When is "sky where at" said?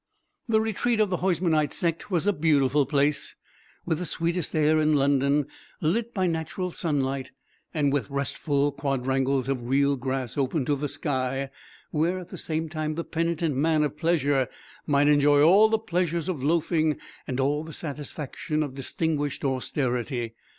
10.89-12.29